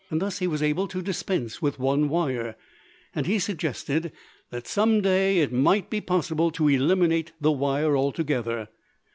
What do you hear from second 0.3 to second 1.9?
he was able to dispense with